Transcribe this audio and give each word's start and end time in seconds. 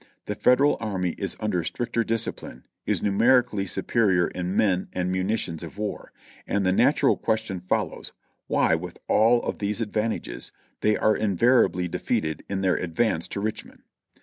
The 0.25 0.33
Federal 0.33 0.77
army 0.79 1.13
is 1.19 1.37
under 1.39 1.63
stricter 1.63 2.03
dis 2.03 2.25
cipline, 2.25 2.63
is 2.87 3.03
numerically 3.03 3.67
superior 3.67 4.29
in 4.29 4.55
men 4.55 4.87
and 4.93 5.11
munitions 5.11 5.61
of 5.61 5.77
war; 5.77 6.11
and 6.47 6.65
the 6.65 6.71
natural 6.71 7.15
question 7.15 7.59
follows, 7.59 8.11
why, 8.47 8.73
with 8.73 8.97
all 9.07 9.43
of 9.43 9.59
these 9.59 9.79
advantages, 9.79 10.51
they 10.79 10.97
are 10.97 11.15
invariably 11.15 11.87
defeated 11.87 12.43
in 12.49 12.61
their 12.61 12.77
advance 12.77 13.27
to 13.27 13.39
Richmond 13.39 13.83